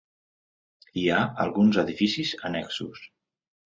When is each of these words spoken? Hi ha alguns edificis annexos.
Hi 1.01 1.03
ha 1.11 1.19
alguns 1.45 1.79
edificis 1.85 2.33
annexos. 2.51 3.05